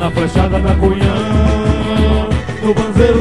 na 0.00 0.10
fachada, 0.10 0.58
da 0.58 0.74
cunhã, 0.76 1.14
no 2.62 2.72
banzeiro 2.72 3.19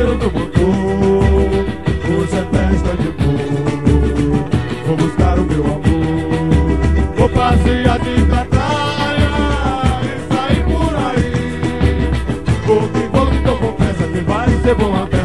pelo 0.00 0.16
do 0.16 0.30
motor 0.32 0.70
Hoje 2.08 2.34
é 2.34 2.44
festa 2.56 2.96
de 2.96 3.10
bolo 3.22 4.46
Vou 4.86 4.96
buscar 4.96 5.38
o 5.38 5.44
meu 5.44 5.64
amor 5.64 5.84
Vou 7.16 7.28
passear 7.28 7.98
de 7.98 8.24
pra 8.24 8.46
E 10.02 10.16
sair 10.32 10.64
por 10.64 10.94
aí. 11.06 11.28
Vou 12.66 12.88
que 12.88 13.02
vou, 13.08 13.28
então 13.34 13.56
confessa 13.58 14.04
que 14.04 14.20
vai 14.20 14.48
ser 14.62 14.74
bom 14.74 15.02
até. 15.02 15.19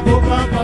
boca 0.00 0.55